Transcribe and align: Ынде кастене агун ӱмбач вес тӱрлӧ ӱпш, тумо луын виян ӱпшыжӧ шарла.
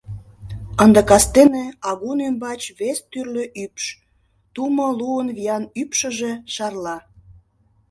Ынде 0.83 1.01
кастене 1.09 1.65
агун 1.89 2.19
ӱмбач 2.27 2.61
вес 2.79 2.97
тӱрлӧ 3.11 3.43
ӱпш, 3.63 3.85
тумо 4.53 4.87
луын 4.99 5.27
виян 5.35 5.63
ӱпшыжӧ 5.81 6.31
шарла. 6.53 6.97